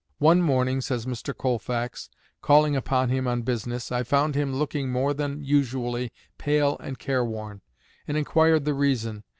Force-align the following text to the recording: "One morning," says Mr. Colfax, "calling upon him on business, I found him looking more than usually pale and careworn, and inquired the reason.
"One 0.17 0.41
morning," 0.41 0.81
says 0.81 1.05
Mr. 1.05 1.31
Colfax, 1.37 2.09
"calling 2.41 2.75
upon 2.75 3.09
him 3.09 3.27
on 3.27 3.43
business, 3.43 3.91
I 3.91 4.01
found 4.01 4.33
him 4.33 4.51
looking 4.51 4.89
more 4.89 5.13
than 5.13 5.43
usually 5.43 6.11
pale 6.39 6.75
and 6.79 6.97
careworn, 6.97 7.61
and 8.07 8.17
inquired 8.17 8.65
the 8.65 8.73
reason. 8.73 9.23